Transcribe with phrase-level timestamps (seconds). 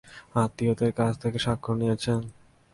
[0.35, 2.19] আত্মীয়দের কাছ থেকে স্বাক্ষর নিয়েছেন?